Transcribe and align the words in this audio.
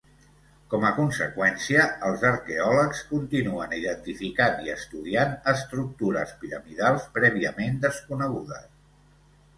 Com 0.69 0.85
a 0.87 0.91
conseqüència, 0.99 1.83
els 2.07 2.23
arqueòlegs 2.29 3.03
continuen 3.11 3.75
identificant 3.81 4.57
i 4.69 4.73
estudiant 4.77 5.37
estructures 5.55 6.35
piramidals 6.43 7.09
prèviament 7.19 7.79
desconegudes. 7.87 8.69